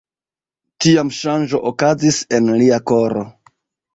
Tiam 0.85 1.09
ŝanĝo 1.17 1.59
okazis 1.71 2.19
en 2.39 2.49
lia 2.61 2.83
koro. 2.93 3.27